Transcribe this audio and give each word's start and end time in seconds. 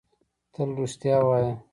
تل 0.53 0.69
رښتیا 0.79 1.17
وایۀ! 1.27 1.51